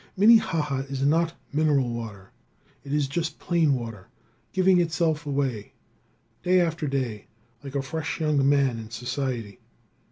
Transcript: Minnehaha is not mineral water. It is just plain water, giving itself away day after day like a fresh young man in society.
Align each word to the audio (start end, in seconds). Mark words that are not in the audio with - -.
Minnehaha 0.17 0.77
is 0.89 1.03
not 1.05 1.33
mineral 1.53 1.87
water. 1.87 2.31
It 2.83 2.91
is 2.91 3.07
just 3.07 3.37
plain 3.37 3.75
water, 3.75 4.07
giving 4.51 4.81
itself 4.81 5.27
away 5.27 5.73
day 6.41 6.59
after 6.59 6.87
day 6.87 7.27
like 7.63 7.75
a 7.75 7.83
fresh 7.83 8.19
young 8.19 8.49
man 8.49 8.79
in 8.79 8.89
society. 8.89 9.59